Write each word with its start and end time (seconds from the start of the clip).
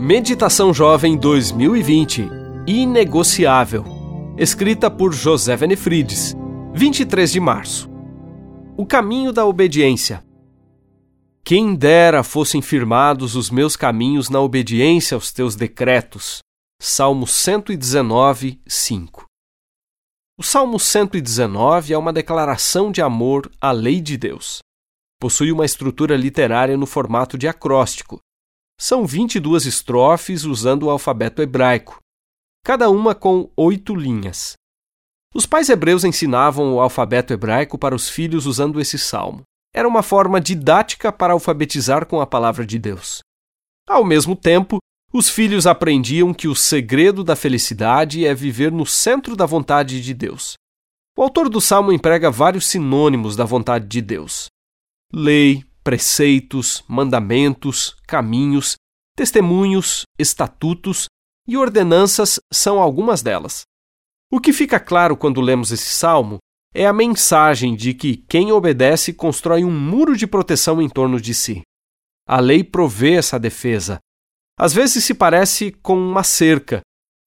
Meditação 0.00 0.72
Jovem 0.72 1.16
2020 1.16 2.30
Inegociável. 2.68 3.84
Escrita 4.38 4.88
por 4.88 5.12
José 5.12 5.56
Venefrides, 5.56 6.36
23 6.72 7.32
de 7.32 7.40
março. 7.40 7.90
O 8.76 8.86
caminho 8.86 9.32
da 9.32 9.44
obediência. 9.44 10.24
Quem 11.42 11.74
dera 11.74 12.22
fossem 12.22 12.62
firmados 12.62 13.34
os 13.34 13.50
meus 13.50 13.74
caminhos 13.74 14.30
na 14.30 14.40
obediência 14.40 15.16
aos 15.16 15.32
teus 15.32 15.56
decretos. 15.56 16.44
Salmo 16.80 17.26
119, 17.26 18.60
5. 18.68 19.24
O 20.38 20.44
Salmo 20.44 20.78
119 20.78 21.92
é 21.92 21.98
uma 21.98 22.12
declaração 22.12 22.92
de 22.92 23.02
amor 23.02 23.50
à 23.60 23.72
lei 23.72 24.00
de 24.00 24.16
Deus. 24.16 24.60
Possui 25.20 25.50
uma 25.50 25.64
estrutura 25.64 26.16
literária 26.16 26.76
no 26.76 26.86
formato 26.86 27.36
de 27.36 27.48
acróstico. 27.48 28.20
São 28.78 29.04
22 29.04 29.66
estrofes 29.66 30.44
usando 30.44 30.84
o 30.84 30.90
alfabeto 30.90 31.42
hebraico, 31.42 31.98
cada 32.64 32.88
uma 32.88 33.14
com 33.14 33.50
oito 33.56 33.94
linhas. 33.94 34.52
Os 35.34 35.44
pais 35.44 35.68
hebreus 35.68 36.04
ensinavam 36.04 36.74
o 36.74 36.80
alfabeto 36.80 37.32
hebraico 37.32 37.76
para 37.76 37.94
os 37.94 38.08
filhos 38.08 38.46
usando 38.46 38.80
esse 38.80 38.98
salmo. 38.98 39.42
Era 39.74 39.88
uma 39.88 40.02
forma 40.02 40.40
didática 40.40 41.12
para 41.12 41.32
alfabetizar 41.32 42.06
com 42.06 42.20
a 42.20 42.26
palavra 42.26 42.64
de 42.64 42.78
Deus. 42.78 43.20
Ao 43.88 44.04
mesmo 44.04 44.36
tempo, 44.36 44.78
os 45.12 45.28
filhos 45.28 45.66
aprendiam 45.66 46.32
que 46.32 46.46
o 46.46 46.54
segredo 46.54 47.24
da 47.24 47.34
felicidade 47.34 48.26
é 48.26 48.34
viver 48.34 48.70
no 48.70 48.86
centro 48.86 49.34
da 49.34 49.46
vontade 49.46 50.02
de 50.02 50.14
Deus. 50.14 50.54
O 51.16 51.22
autor 51.22 51.48
do 51.48 51.60
salmo 51.60 51.92
emprega 51.92 52.30
vários 52.30 52.66
sinônimos 52.66 53.34
da 53.34 53.44
vontade 53.44 53.86
de 53.86 54.00
Deus: 54.00 54.48
lei, 55.12 55.64
preceitos, 55.82 56.84
mandamentos, 56.86 57.96
caminhos, 58.06 58.76
testemunhos, 59.16 60.02
estatutos 60.18 61.06
e 61.46 61.56
ordenanças 61.56 62.38
são 62.52 62.78
algumas 62.78 63.22
delas. 63.22 63.62
O 64.30 64.40
que 64.40 64.52
fica 64.52 64.78
claro 64.78 65.16
quando 65.16 65.40
lemos 65.40 65.72
esse 65.72 65.90
salmo 65.90 66.38
é 66.74 66.86
a 66.86 66.92
mensagem 66.92 67.74
de 67.74 67.94
que 67.94 68.18
quem 68.28 68.52
obedece 68.52 69.12
constrói 69.12 69.64
um 69.64 69.70
muro 69.70 70.16
de 70.16 70.26
proteção 70.26 70.82
em 70.82 70.88
torno 70.88 71.18
de 71.20 71.32
si. 71.32 71.62
A 72.26 72.38
lei 72.38 72.62
provê 72.62 73.14
essa 73.14 73.38
defesa. 73.38 73.98
Às 74.58 74.74
vezes 74.74 75.02
se 75.04 75.14
parece 75.14 75.72
com 75.72 75.96
uma 75.96 76.22
cerca, 76.22 76.82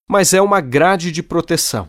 mas 0.08 0.32
é 0.32 0.40
uma 0.40 0.60
grade 0.60 1.10
de 1.10 1.22
proteção. 1.22 1.88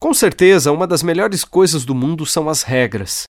Com 0.00 0.12
certeza, 0.12 0.72
uma 0.72 0.86
das 0.86 1.02
melhores 1.02 1.44
coisas 1.44 1.84
do 1.84 1.94
mundo 1.94 2.26
são 2.26 2.48
as 2.48 2.62
regras. 2.62 3.24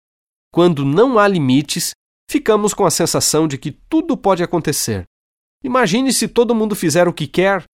Quando 0.53 0.84
não 0.84 1.19
há 1.19 1.29
limites, 1.29 1.93
ficamos 2.29 2.75
com 2.75 2.84
a 2.84 2.91
sensação 2.91 3.47
de 3.47 3.56
que 3.56 3.70
tudo 3.70 4.17
pode 4.17 4.43
acontecer. 4.43 5.05
Imagine 5.62 6.12
se 6.12 6.27
todo 6.27 6.55
mundo 6.55 6.75
fizer 6.75 7.06
o 7.06 7.12
que 7.12 7.27
quer. 7.27 7.65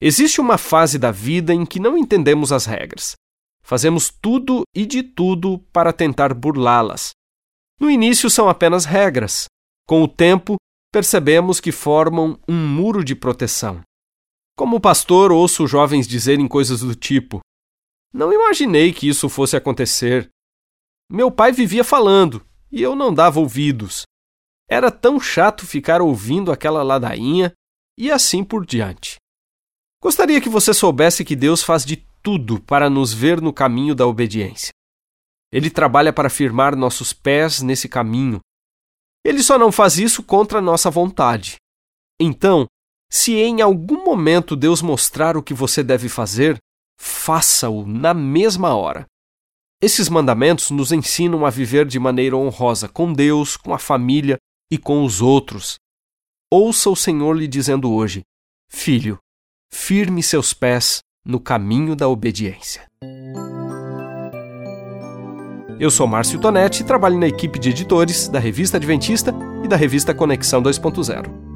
Existe 0.00 0.40
uma 0.40 0.56
fase 0.56 0.98
da 0.98 1.10
vida 1.10 1.52
em 1.52 1.66
que 1.66 1.78
não 1.78 1.96
entendemos 1.96 2.52
as 2.52 2.64
regras. 2.64 3.14
Fazemos 3.62 4.10
tudo 4.10 4.62
e 4.74 4.86
de 4.86 5.02
tudo 5.02 5.58
para 5.72 5.92
tentar 5.92 6.34
burlá-las. 6.34 7.10
No 7.78 7.90
início 7.90 8.28
são 8.28 8.48
apenas 8.48 8.84
regras. 8.84 9.46
Com 9.86 10.02
o 10.02 10.08
tempo, 10.08 10.56
percebemos 10.92 11.60
que 11.60 11.70
formam 11.70 12.38
um 12.48 12.66
muro 12.66 13.04
de 13.04 13.14
proteção. 13.14 13.82
Como 14.56 14.80
pastor, 14.80 15.32
ouço 15.32 15.66
jovens 15.66 16.06
dizerem 16.06 16.48
coisas 16.48 16.80
do 16.80 16.94
tipo: 16.94 17.40
Não 18.12 18.32
imaginei 18.32 18.92
que 18.92 19.08
isso 19.08 19.28
fosse 19.28 19.56
acontecer. 19.56 20.28
Meu 21.12 21.28
pai 21.28 21.50
vivia 21.50 21.82
falando, 21.82 22.46
e 22.70 22.80
eu 22.80 22.94
não 22.94 23.12
dava 23.12 23.40
ouvidos. 23.40 24.04
Era 24.68 24.92
tão 24.92 25.18
chato 25.18 25.66
ficar 25.66 26.00
ouvindo 26.00 26.52
aquela 26.52 26.84
ladainha 26.84 27.52
e 27.98 28.12
assim 28.12 28.44
por 28.44 28.64
diante. 28.64 29.16
Gostaria 30.00 30.40
que 30.40 30.48
você 30.48 30.72
soubesse 30.72 31.24
que 31.24 31.34
Deus 31.34 31.64
faz 31.64 31.84
de 31.84 31.96
tudo 32.22 32.60
para 32.60 32.88
nos 32.88 33.12
ver 33.12 33.40
no 33.40 33.52
caminho 33.52 33.92
da 33.92 34.06
obediência. 34.06 34.70
Ele 35.52 35.68
trabalha 35.68 36.12
para 36.12 36.30
firmar 36.30 36.76
nossos 36.76 37.12
pés 37.12 37.60
nesse 37.60 37.88
caminho. 37.88 38.38
Ele 39.24 39.42
só 39.42 39.58
não 39.58 39.72
faz 39.72 39.98
isso 39.98 40.22
contra 40.22 40.60
nossa 40.60 40.88
vontade. 40.90 41.56
Então, 42.20 42.68
se 43.10 43.34
em 43.34 43.60
algum 43.60 44.04
momento 44.04 44.54
Deus 44.54 44.80
mostrar 44.80 45.36
o 45.36 45.42
que 45.42 45.52
você 45.52 45.82
deve 45.82 46.08
fazer, 46.08 46.56
faça-o 46.96 47.84
na 47.84 48.14
mesma 48.14 48.76
hora. 48.76 49.06
Esses 49.82 50.10
mandamentos 50.10 50.70
nos 50.70 50.92
ensinam 50.92 51.46
a 51.46 51.50
viver 51.50 51.86
de 51.86 51.98
maneira 51.98 52.36
honrosa 52.36 52.86
com 52.86 53.10
Deus, 53.10 53.56
com 53.56 53.72
a 53.72 53.78
família 53.78 54.36
e 54.70 54.76
com 54.76 55.02
os 55.04 55.22
outros. 55.22 55.78
Ouça 56.52 56.90
o 56.90 56.96
Senhor 56.96 57.32
lhe 57.32 57.48
dizendo 57.48 57.90
hoje: 57.90 58.20
Filho, 58.68 59.18
firme 59.72 60.22
seus 60.22 60.52
pés 60.52 60.98
no 61.24 61.40
caminho 61.40 61.96
da 61.96 62.06
obediência. 62.08 62.86
Eu 65.78 65.90
sou 65.90 66.06
Márcio 66.06 66.38
Tonetti 66.38 66.82
e 66.82 66.86
trabalho 66.86 67.18
na 67.18 67.26
equipe 67.26 67.58
de 67.58 67.70
editores 67.70 68.28
da 68.28 68.38
Revista 68.38 68.76
Adventista 68.76 69.34
e 69.64 69.68
da 69.68 69.76
revista 69.76 70.12
Conexão 70.12 70.62
2.0. 70.62 71.49